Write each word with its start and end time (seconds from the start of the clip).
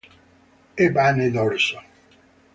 E 0.85 0.87
pane 0.95 1.27
d'orzo. 1.37 1.79